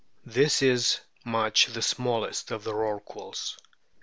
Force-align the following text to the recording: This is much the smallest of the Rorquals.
This 0.25 0.63
is 0.63 0.99
much 1.23 1.67
the 1.67 1.83
smallest 1.83 2.49
of 2.49 2.63
the 2.63 2.73
Rorquals. 2.73 3.55